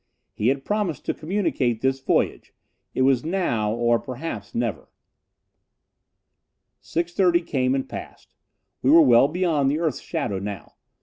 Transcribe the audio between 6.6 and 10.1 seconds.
Six thirty came and passed. We were well beyond the earth's